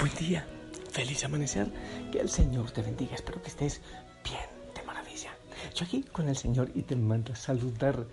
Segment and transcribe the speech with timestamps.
[0.00, 0.46] Buen día,
[0.92, 1.70] feliz amanecer,
[2.10, 3.82] que el Señor te bendiga, espero que estés
[4.24, 5.36] bien, de maravilla.
[5.74, 8.06] Yo aquí con el Señor y te mando a saludar,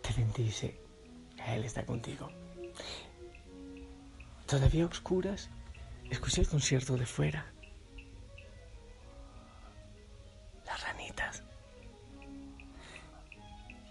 [0.00, 0.80] te bendice,
[1.48, 2.30] Él está contigo.
[4.46, 5.50] Todavía oscuras,
[6.08, 7.52] escuché el concierto de fuera,
[10.64, 11.42] las ranitas,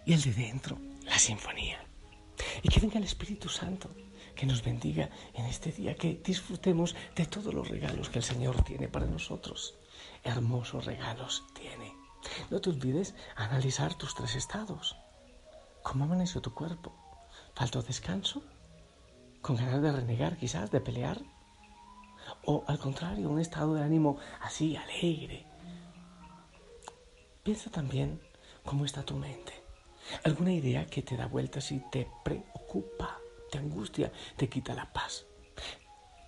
[0.08, 1.86] y el de dentro, la sinfonía.
[2.64, 3.92] Y que venga el Espíritu Santo
[4.36, 8.64] que nos bendiga en este día, que disfrutemos de todos los regalos que el Señor
[8.64, 9.76] tiene para nosotros.
[10.24, 11.94] Hermosos regalos tiene.
[12.50, 14.96] No te olvides analizar tus tres estados.
[15.84, 16.94] ¿Cómo amaneció tu cuerpo?
[17.54, 18.42] ¿Faltó descanso?
[19.42, 21.22] ¿Con ganas de renegar quizás, de pelear?
[22.46, 25.46] ¿O al contrario, un estado de ánimo así, alegre?
[27.44, 28.22] Piensa también
[28.64, 29.54] cómo está tu mente.
[30.24, 33.20] ¿Alguna idea que te da vueltas y te preocupa?
[33.54, 35.28] Te angustia, te quita la paz.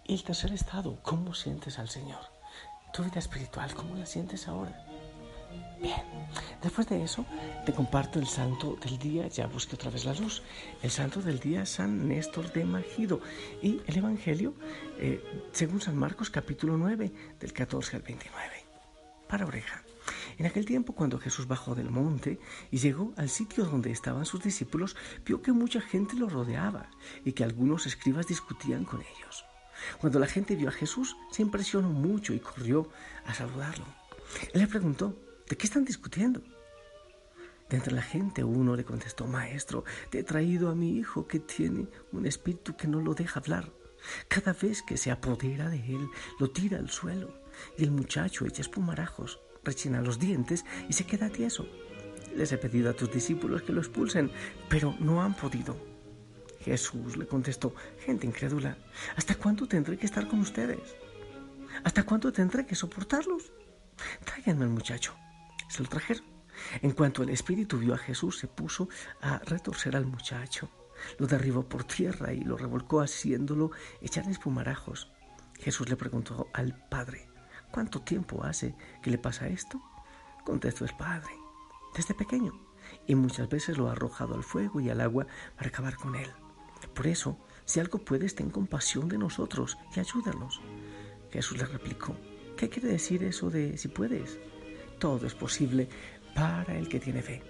[0.06, 2.22] Y el tercer estado, ¿cómo sientes al Señor?
[2.94, 4.86] Tu vida espiritual, ¿cómo la sientes ahora?
[5.82, 6.04] Bien,
[6.62, 7.26] después de eso
[7.66, 10.44] te comparto el santo del día, ya busqué otra vez la luz.
[10.84, 13.20] El santo del día San Néstor de Magido
[13.60, 14.54] y el Evangelio
[15.00, 18.52] eh, según San Marcos capítulo 9 del 14 al 29.
[19.28, 19.85] Para oreja.
[20.38, 24.44] En aquel tiempo, cuando Jesús bajó del monte y llegó al sitio donde estaban sus
[24.44, 26.90] discípulos, vio que mucha gente lo rodeaba
[27.24, 29.46] y que algunos escribas discutían con ellos.
[30.00, 32.90] Cuando la gente vio a Jesús, se impresionó mucho y corrió
[33.26, 33.86] a saludarlo.
[34.54, 35.18] Él le preguntó,
[35.50, 36.42] ¿de qué están discutiendo?
[37.70, 41.40] De entre la gente uno le contestó, Maestro, te he traído a mi hijo que
[41.40, 43.72] tiene un espíritu que no lo deja hablar.
[44.28, 47.34] Cada vez que se apodera de él, lo tira al suelo
[47.78, 51.68] y el muchacho echa espumarajos rechina los dientes y se queda tieso.
[52.36, 54.32] Les he pedido a tus discípulos que lo expulsen,
[54.70, 55.76] pero no han podido.
[56.62, 58.78] Jesús le contestó, gente incrédula,
[59.16, 60.96] ¿hasta cuándo tendré que estar con ustedes?
[61.84, 63.52] ¿Hasta cuándo tendré que soportarlos?
[64.24, 65.16] Tráiganme al muchacho.
[65.70, 66.26] Se lo trajeron.
[66.82, 68.90] En cuanto el espíritu vio a Jesús, se puso
[69.22, 70.70] a retorcer al muchacho.
[71.20, 73.72] Lo derribó por tierra y lo revolcó haciéndolo
[74.02, 75.12] echar espumarajos.
[75.60, 77.28] Jesús le preguntó al padre,
[77.76, 79.82] ¿Cuánto tiempo hace que le pasa esto?
[80.46, 81.34] Contestó el padre.
[81.94, 82.58] Desde pequeño.
[83.06, 85.28] Y muchas veces lo ha arrojado al fuego y al agua
[85.58, 86.30] para acabar con él.
[86.94, 90.62] Por eso, si algo puedes, ten compasión de nosotros y ayúdanos.
[91.32, 92.16] Jesús le replicó,
[92.56, 94.40] ¿qué quiere decir eso de si puedes?
[94.98, 95.90] Todo es posible
[96.34, 97.44] para el que tiene fe.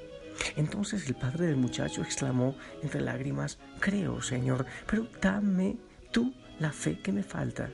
[0.56, 5.78] Entonces el padre del muchacho exclamó entre lágrimas, creo, Señor, pero dame
[6.12, 7.70] tú la fe que me falta.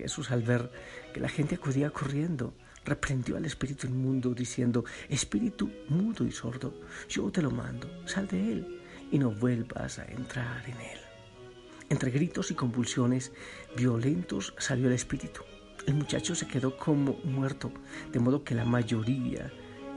[0.00, 0.70] Jesús al ver
[1.12, 6.72] que la gente acudía corriendo, reprendió al espíritu inmundo diciendo, Espíritu mudo y sordo,
[7.08, 8.80] yo te lo mando, sal de él
[9.10, 10.98] y no vuelvas a entrar en él.
[11.90, 13.32] Entre gritos y convulsiones
[13.76, 15.42] violentos salió el espíritu.
[15.86, 17.72] El muchacho se quedó como muerto,
[18.12, 19.52] de modo que la mayoría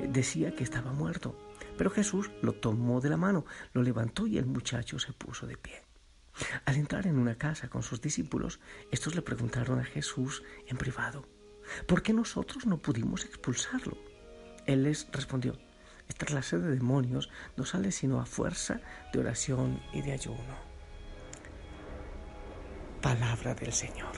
[0.10, 1.36] decía que estaba muerto.
[1.78, 5.58] Pero Jesús lo tomó de la mano, lo levantó y el muchacho se puso de
[5.58, 5.93] pie.
[6.66, 8.60] Al entrar en una casa con sus discípulos,
[8.92, 11.26] estos le preguntaron a Jesús en privado,
[11.88, 13.98] ¿por qué nosotros no pudimos expulsarlo?
[14.66, 15.58] Él les respondió,
[16.08, 20.74] esta clase de demonios no sale sino a fuerza de oración y de ayuno.
[23.02, 24.14] Palabra del Señor.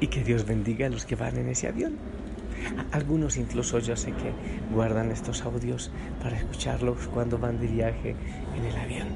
[0.00, 1.96] Y que Dios bendiga a los que van en ese avión.
[2.92, 4.32] Algunos incluso yo sé que
[4.72, 5.90] guardan estos audios
[6.22, 8.16] para escucharlos cuando van de viaje
[8.56, 9.08] en el avión.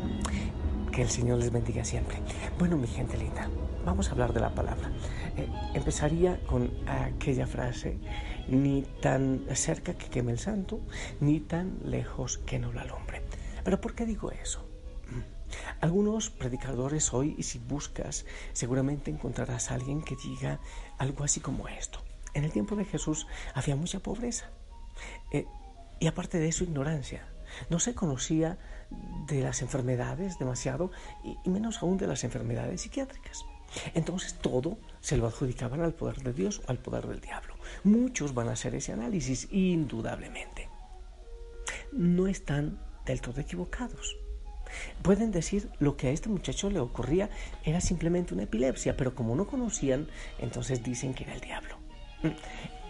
[0.92, 2.18] Que el Señor les bendiga siempre.
[2.58, 3.48] Bueno, mi gente linda,
[3.84, 4.90] vamos a hablar de la palabra.
[5.36, 7.98] Eh, empezaría con aquella frase,
[8.48, 10.80] ni tan cerca que queme el santo,
[11.20, 13.22] ni tan lejos que no lo alumbre.
[13.62, 14.66] Pero ¿por qué digo eso?
[15.10, 15.84] Mm.
[15.84, 20.58] Algunos predicadores hoy, y si buscas, seguramente encontrarás a alguien que diga
[20.98, 22.00] algo así como esto.
[22.34, 24.50] En el tiempo de Jesús había mucha pobreza
[25.32, 25.46] eh,
[26.00, 27.26] y aparte de eso ignorancia.
[27.70, 28.58] No se conocía
[29.26, 30.90] de las enfermedades demasiado
[31.24, 33.44] y, menos aún de las enfermedades psiquiátricas.
[33.94, 37.54] Entonces todo se lo adjudicaban al poder de Dios o al poder del diablo.
[37.84, 40.68] Muchos van a hacer ese análisis, indudablemente.
[41.92, 44.16] No están del todo equivocados.
[45.02, 47.30] Pueden decir lo que a este muchacho le ocurría
[47.64, 50.08] era simplemente una epilepsia, pero como no conocían,
[50.38, 51.77] entonces dicen que era el diablo.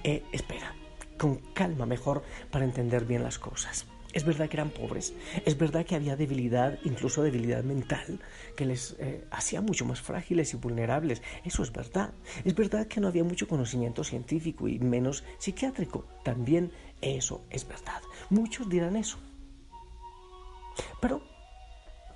[0.05, 0.75] Eh, espera,
[1.19, 3.87] con calma mejor para entender bien las cosas.
[4.15, 5.13] Es verdad que eran pobres,
[5.45, 8.21] es verdad que había debilidad, incluso debilidad mental,
[8.57, 11.21] que les eh, hacía mucho más frágiles y vulnerables.
[11.45, 12.15] Eso es verdad.
[12.45, 16.07] Es verdad que no había mucho conocimiento científico y menos psiquiátrico.
[16.25, 16.73] También
[17.03, 18.01] eso es verdad.
[18.31, 19.19] Muchos dirán eso.
[21.01, 21.23] Pero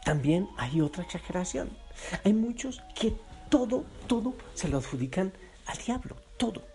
[0.04, 1.70] también hay otra exageración.
[2.24, 3.14] Hay muchos que
[3.50, 5.32] todo, todo se lo adjudican
[5.66, 6.71] al diablo, todo.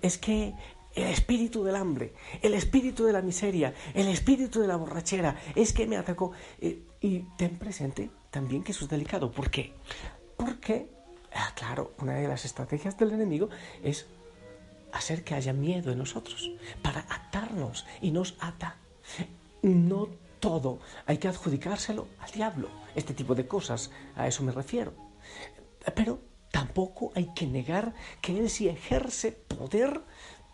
[0.00, 0.54] Es que
[0.94, 2.12] el espíritu del hambre,
[2.42, 6.32] el espíritu de la miseria, el espíritu de la borrachera, es que me atacó.
[6.60, 9.30] Eh, y ten presente también que eso es delicado.
[9.30, 9.74] ¿Por qué?
[10.36, 10.88] Porque,
[11.34, 13.48] ah, claro, una de las estrategias del enemigo
[13.82, 14.06] es
[14.92, 16.50] hacer que haya miedo en nosotros,
[16.82, 18.76] para atarnos y nos ata.
[19.62, 20.08] No
[20.40, 22.68] todo hay que adjudicárselo al diablo.
[22.94, 24.92] Este tipo de cosas, a eso me refiero.
[25.94, 26.20] Pero
[26.52, 30.02] tampoco hay que negar que él sí ejerce poder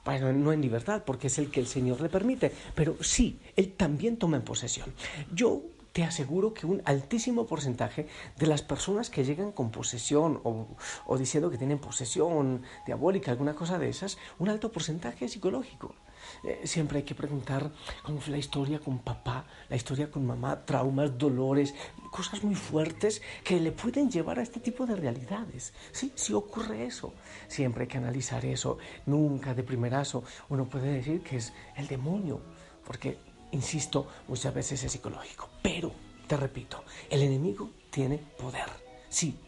[0.05, 3.75] bueno, no en libertad, porque es el que el Señor le permite, pero sí, Él
[3.75, 4.95] también toma en posesión.
[5.35, 5.61] Yo
[5.93, 8.07] te aseguro que un altísimo porcentaje
[8.39, 13.79] de las personas que llegan con posesión o, diciendo que tienen posesión diabólica, alguna cosa
[13.79, 15.95] de esas, un alto porcentaje es psicológico.
[16.45, 17.71] Eh, siempre hay que preguntar
[18.03, 21.75] cómo fue la historia con papá, la historia con mamá, traumas, dolores,
[22.11, 25.73] cosas muy fuertes que le pueden llevar a este tipo de realidades.
[25.93, 27.13] Sí, sí ocurre eso.
[27.49, 28.79] Siempre hay que analizar eso.
[29.07, 32.41] Nunca de primerazo uno puede decir que es el demonio,
[32.85, 33.19] porque
[33.53, 35.49] insisto, muchas veces es psicológico.
[35.63, 35.93] Pero,
[36.27, 38.69] te repito, el enemigo tiene poder.
[39.09, 39.39] Sí,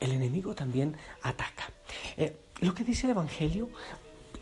[0.00, 1.70] el enemigo también ataca.
[2.16, 3.68] Eh, lo que dice el Evangelio,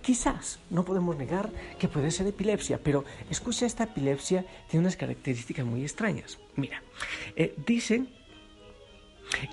[0.04, 5.64] quizás no podemos negar que puede ser epilepsia, pero escucha, esta epilepsia tiene unas características
[5.64, 6.38] muy extrañas.
[6.56, 6.82] Mira,
[7.36, 8.10] eh, dicen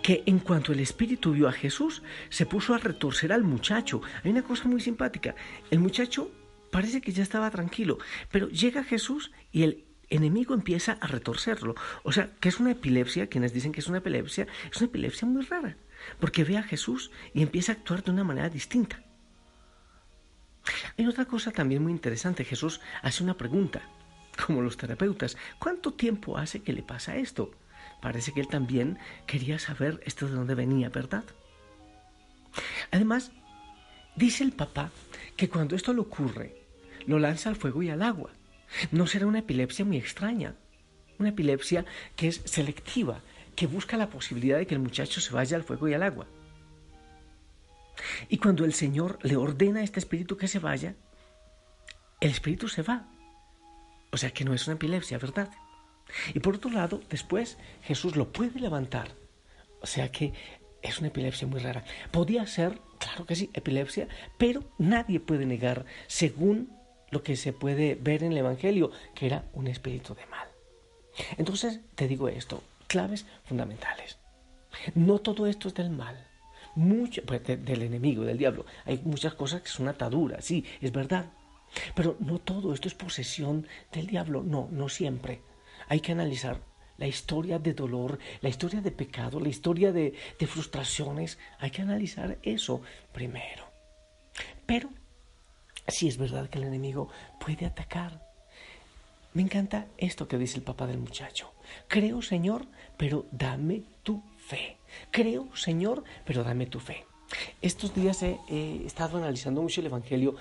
[0.04, 4.02] que en cuanto el espíritu vio a Jesús, se puso a retorcer al muchacho.
[4.24, 5.36] Hay una cosa muy simpática.
[5.72, 6.30] El muchacho
[6.70, 7.98] parece que ya estaba tranquilo,
[8.30, 11.76] pero llega Jesús y el enemigo empieza a retorcerlo.
[12.04, 15.28] O sea, que es una epilepsia, quienes dicen que es una epilepsia, es una epilepsia
[15.28, 15.78] muy rara,
[16.20, 19.02] porque ve a Jesús y empieza a actuar de una manera distinta.
[20.98, 23.82] Hay otra cosa también muy interesante, Jesús hace una pregunta,
[24.46, 27.52] como los terapeutas, ¿cuánto tiempo hace que le pasa esto?
[28.02, 31.24] Parece que él también quería saber esto de dónde venía, ¿verdad?
[32.92, 33.32] Además,
[34.16, 34.92] dice el papá
[35.38, 36.56] que cuando esto le ocurre,
[37.06, 38.32] lo lanza al fuego y al agua.
[38.92, 40.56] No será una epilepsia muy extraña,
[41.20, 41.86] una epilepsia
[42.16, 43.22] que es selectiva,
[43.56, 46.26] que busca la posibilidad de que el muchacho se vaya al fuego y al agua.
[48.30, 50.96] Y cuando el Señor le ordena a este espíritu que se vaya,
[52.20, 53.08] el espíritu se va.
[54.12, 55.50] O sea que no es una epilepsia, ¿verdad?
[56.34, 59.12] Y por otro lado, después Jesús lo puede levantar.
[59.82, 60.34] O sea que
[60.82, 61.84] es una epilepsia muy rara.
[62.12, 64.08] Podía ser, claro que sí, epilepsia,
[64.38, 66.72] pero nadie puede negar, según
[67.10, 70.48] lo que se puede ver en el Evangelio, que era un espíritu de mal.
[71.38, 74.18] Entonces, te digo esto, claves fundamentales.
[74.96, 76.28] No todo esto es del mal,
[76.76, 78.66] mucho, pues, del enemigo, del diablo.
[78.86, 81.26] Hay muchas cosas que son ataduras, sí, es verdad.
[81.96, 85.42] Pero no todo esto es posesión del diablo, no, no siempre.
[85.88, 86.60] Hay que analizar
[86.98, 91.40] la historia de dolor, la historia de pecado, la historia de, de frustraciones.
[91.60, 92.82] Hay que analizar eso
[93.14, 93.66] primero.
[94.66, 94.90] Pero
[95.88, 97.10] si es verdad que el enemigo
[97.40, 98.22] puede atacar.
[99.34, 101.54] Me encanta esto que dice el papá del muchacho.
[101.88, 102.68] Creo, Señor,
[102.98, 104.22] pero dame tu
[104.52, 104.78] fe.
[105.12, 107.06] Creo, Señor, pero dame tu fe.
[107.62, 108.36] Estos días he,
[108.86, 110.36] estado analizando mucho el Evangelio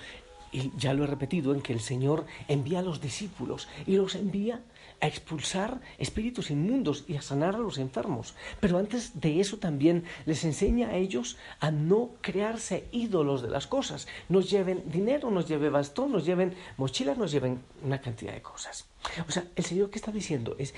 [0.51, 4.15] y ya lo he repetido, en que el Señor envía a los discípulos y los
[4.15, 4.59] envía
[4.99, 8.35] a expulsar espíritus inmundos y a sanar a los enfermos.
[8.59, 13.65] Pero antes de eso también les enseña a ellos a no crearse ídolos de las
[13.65, 14.09] cosas.
[14.27, 18.89] Nos lleven dinero, nos lleven bastón, nos lleven mochilas, nos lleven una cantidad de cosas.
[19.25, 20.73] O sea, el Señor que está diciendo es,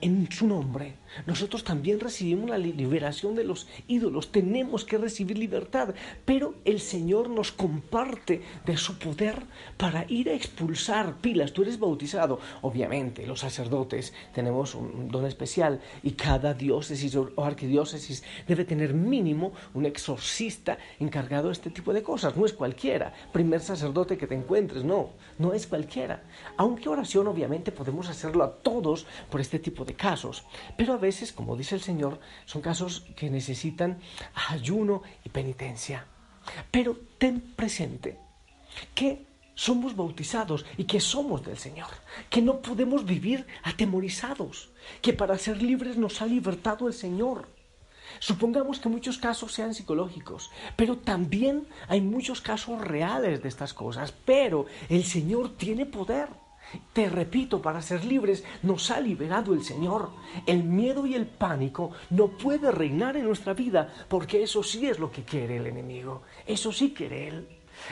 [0.00, 0.94] en su nombre,
[1.26, 7.28] nosotros también recibimos la liberación de los ídolos, tenemos que recibir libertad, pero el Señor
[7.28, 9.42] nos comparte de su poder
[9.76, 11.52] para ir a expulsar pilas.
[11.52, 18.22] Tú eres bautizado, obviamente, los sacerdotes tenemos un don especial y cada diócesis o arquidiócesis
[18.46, 23.60] debe tener mínimo un exorcista encargado de este tipo de cosas, no es cualquiera, primer
[23.60, 26.22] sacerdote que te encuentres, no, no es cualquiera.
[26.56, 30.44] Aunque oración obviamente podemos hacerlo a todos por este tipo de casos,
[30.76, 33.98] pero a veces, como dice el Señor, son casos que necesitan
[34.48, 36.06] ayuno y penitencia.
[36.70, 38.18] Pero ten presente
[38.94, 41.90] que somos bautizados y que somos del Señor,
[42.30, 44.70] que no podemos vivir atemorizados,
[45.02, 47.46] que para ser libres nos ha libertado el Señor.
[48.18, 54.14] Supongamos que muchos casos sean psicológicos, pero también hay muchos casos reales de estas cosas,
[54.24, 56.28] pero el Señor tiene poder.
[56.92, 60.10] Te repito, para ser libres nos ha liberado el Señor.
[60.46, 64.98] El miedo y el pánico no puede reinar en nuestra vida porque eso sí es
[64.98, 66.22] lo que quiere el enemigo.
[66.46, 67.48] Eso sí quiere Él.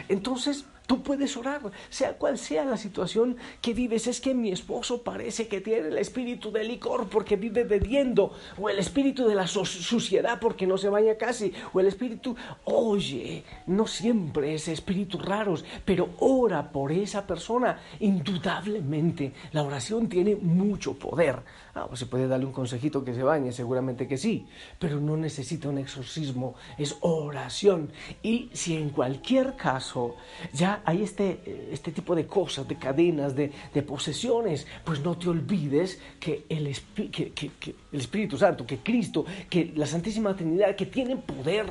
[0.08, 4.06] Entonces Tú puedes orar, sea cual sea la situación que vives.
[4.06, 8.70] Es que mi esposo parece que tiene el espíritu del licor porque vive bebiendo, o
[8.70, 13.86] el espíritu de la suciedad porque no se baña casi, o el espíritu, oye, no
[13.86, 17.78] siempre es espíritus raros, pero ora por esa persona.
[18.00, 21.42] Indudablemente, la oración tiene mucho poder.
[21.74, 24.46] Ah, pues se puede darle un consejito que se bañe, seguramente que sí,
[24.78, 27.92] pero no necesita un exorcismo, es oración.
[28.22, 30.16] Y si en cualquier caso
[30.52, 33.50] ya hay este, este tipo de cosas, de cadenas, de,
[33.86, 36.66] posesiones, pues no te olvides que el,
[37.92, 41.66] Espíritu Santo, que Cristo, que la Santísima Trinidad, que tienen poder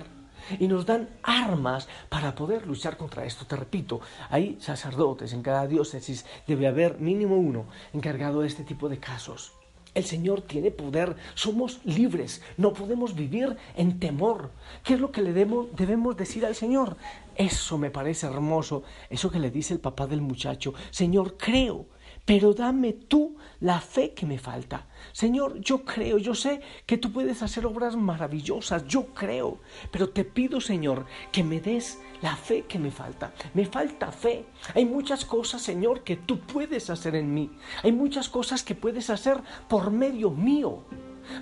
[0.59, 3.45] y nos dan armas para poder luchar contra esto.
[3.45, 3.99] Te repito,
[4.29, 9.53] hay sacerdotes en cada diócesis, debe haber mínimo uno encargado de este tipo de casos.
[9.97, 14.51] El Señor tiene poder, somos libres, no podemos vivir en temor.
[14.83, 16.97] ¿Qué es lo que le debemos, decir al Señor?
[17.37, 21.85] Eso me parece hermoso, eso que le dice el papá del muchacho, Señor, creo,
[22.25, 24.87] pero dame tú la fe que me falta.
[25.11, 29.59] Señor, yo creo, yo sé que tú puedes hacer obras maravillosas, yo creo,
[29.91, 33.31] pero te pido, Señor, que me des la fe que me falta.
[33.53, 34.47] Me falta fe.
[34.73, 37.51] Hay muchas cosas, Señor, que tú puedes hacer en mí.
[37.83, 40.85] Hay muchas cosas que puedes hacer por medio mío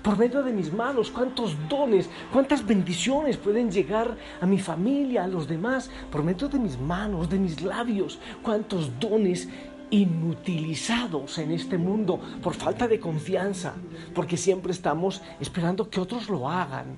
[0.01, 5.27] por medio de mis manos, cuántos dones, cuántas bendiciones pueden llegar a mi familia, a
[5.27, 9.49] los demás, por medio de mis manos, de mis labios, cuántos dones
[9.89, 13.73] inutilizados en este mundo por falta de confianza,
[14.13, 16.97] porque siempre estamos esperando que otros lo hagan.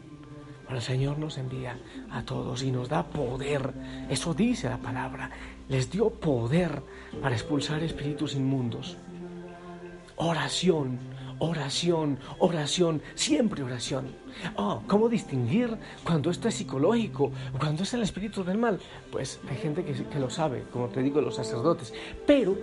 [0.65, 1.79] Pero el Señor nos envía
[2.12, 3.74] a todos y nos da poder.
[4.10, 5.32] Eso dice la palabra.
[5.70, 6.82] Les dio poder
[7.22, 8.98] para expulsar espíritus inmundos.
[10.17, 11.00] Oración,
[11.39, 14.15] oración, oración, siempre oración.
[14.56, 18.79] Oh, ¿cómo distinguir cuando esto es psicológico, cuando es el espíritu del mal?
[19.12, 21.94] Pues hay gente que, que lo sabe, como te digo, los sacerdotes.
[22.25, 22.58] Pero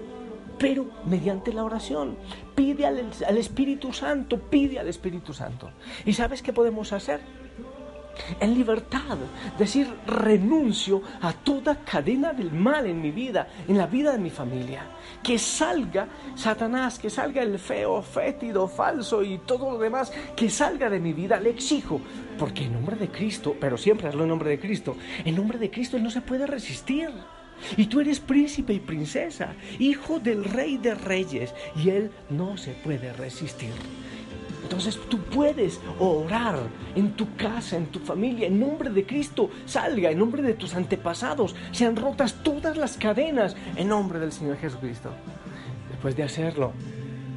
[0.59, 2.16] pero mediante la oración.
[2.54, 2.99] Pide al,
[3.37, 5.71] Espíritu Santo, pide al Espíritu Santo.
[6.04, 7.21] ¿Y sabes qué podemos hacer?
[8.40, 9.18] En libertad,
[9.59, 14.30] decir renuncio a toda cadena del mal en mi vida, en la vida de mi
[14.30, 14.87] familia.
[15.23, 20.90] Que salga Satanás, que salga el feo, fétido, falso y todo lo demás, que salga
[20.90, 22.00] de mi vida, le exijo.
[22.38, 25.71] Porque en nombre de Cristo, pero siempre hazlo en nombre de Cristo, en nombre de
[25.71, 27.11] Cristo Él no se puede resistir.
[27.76, 32.73] Y tú eres príncipe y princesa, hijo del rey de reyes, y él no se
[32.73, 33.73] puede resistir.
[34.64, 36.59] Entonces tú puedes orar
[36.97, 39.50] en tu casa, en tu familia, en nombre de Cristo.
[39.66, 41.54] Salga, en nombre de tus antepasados.
[41.71, 45.11] Sean rotas todas las cadenas en nombre del Señor Jesucristo.
[45.90, 46.73] Después de hacerlo,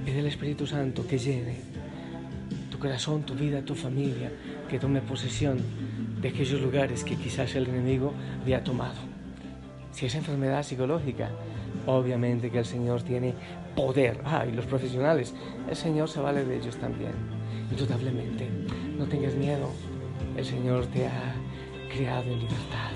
[0.06, 1.58] pide al Espíritu Santo que llene
[2.72, 4.32] tu corazón, tu vida, tu familia,
[4.70, 5.60] que tome posesión
[6.22, 8.96] de aquellos lugares que quizás el enemigo había tomado.
[9.92, 11.30] Si es enfermedad psicológica,
[11.88, 13.34] obviamente que el Señor tiene
[13.76, 14.22] poder.
[14.24, 15.34] Ah, y los profesionales,
[15.68, 17.14] el Señor se vale de ellos también.
[17.72, 18.48] Indudablemente,
[18.98, 19.70] no tengas miedo,
[20.36, 21.34] el Señor te ha
[21.92, 22.92] creado en libertad.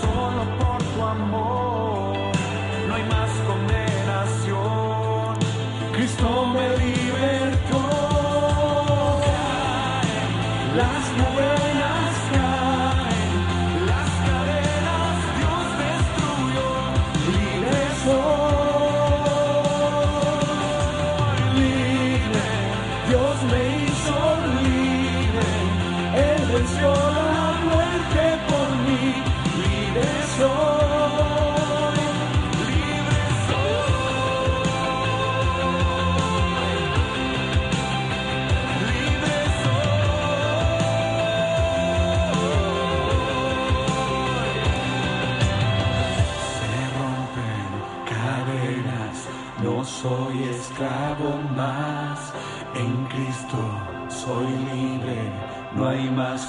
[0.00, 1.55] Solo por tu amor,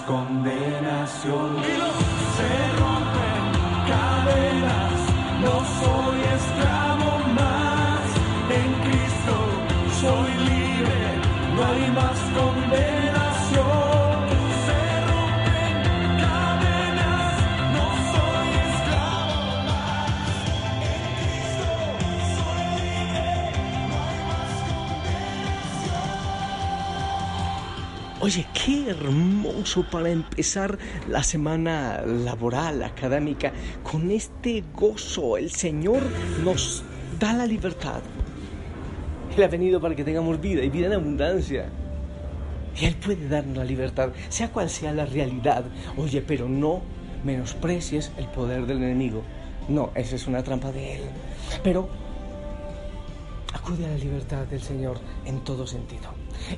[0.05, 1.57] condenación.
[2.35, 2.76] Se rompen
[28.67, 35.37] qué hermoso para empezar la semana laboral, académica, con este gozo.
[35.37, 36.03] El Señor
[36.43, 36.83] nos
[37.17, 38.01] da la libertad.
[39.33, 41.69] Él ha venido para que tengamos vida y vida en abundancia.
[42.75, 45.63] Y Él puede darnos la libertad, sea cual sea la realidad.
[45.95, 46.81] Oye, pero no
[47.23, 49.23] menosprecies el poder del enemigo.
[49.69, 51.01] No, esa es una trampa de él.
[51.63, 51.87] Pero
[53.53, 56.09] acude a la libertad del Señor en todo sentido.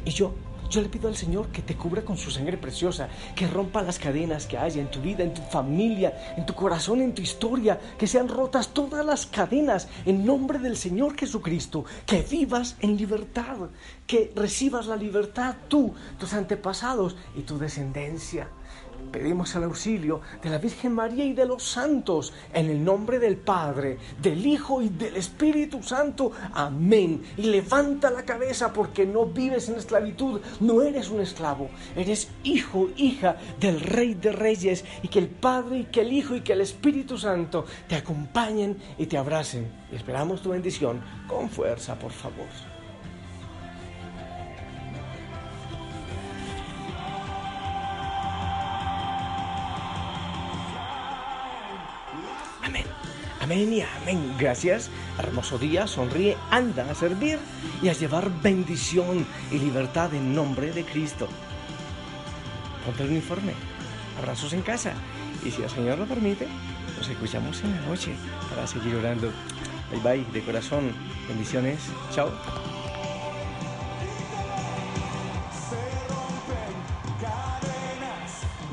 [0.06, 0.34] Y yo
[0.70, 3.98] yo le pido al Señor que te cubra con su sangre preciosa, que rompa las
[3.98, 7.80] cadenas que haya en tu vida, en tu familia, en tu corazón, en tu historia,
[7.98, 13.70] que sean rotas todas las cadenas en nombre del Señor Jesucristo, que vivas en libertad,
[14.06, 18.50] que recibas la libertad tú, tus antepasados y tu descendencia.
[19.12, 23.38] Pedimos el auxilio de la Virgen María y de los santos, en el nombre del
[23.38, 26.32] Padre, del Hijo y del Espíritu Santo.
[26.54, 27.24] Amén.
[27.38, 32.90] Y levanta la cabeza porque no vives en esclavitud, no eres un esclavo, eres hijo,
[32.98, 36.54] hija del Rey de Reyes, y que el Padre y que el Hijo y que
[36.54, 39.72] el Espíritu Santo te acompañen y te abracen.
[39.92, 42.69] Y esperamos tu bendición con fuerza, por favor.
[53.50, 54.36] Amén y amén.
[54.38, 54.92] Gracias.
[55.18, 55.88] Hermoso día.
[55.88, 56.38] Sonríe.
[56.52, 57.40] Anda a servir
[57.82, 61.28] y a llevar bendición y libertad en nombre de Cristo.
[62.86, 63.54] Ponte el uniforme.
[64.20, 64.94] Abrazos en casa.
[65.44, 66.48] Y si el Señor lo permite,
[66.96, 68.14] nos escuchamos en la noche
[68.52, 69.32] para seguir orando.
[69.90, 70.32] Bye bye.
[70.32, 70.92] De corazón.
[71.28, 71.80] Bendiciones.
[72.14, 72.30] Chao.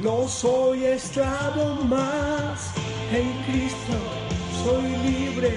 [0.02, 2.74] No soy esclavo más
[3.10, 4.25] en Cristo
[4.66, 5.52] soy libre,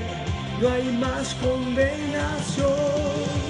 [0.61, 3.49] no hay más condenación.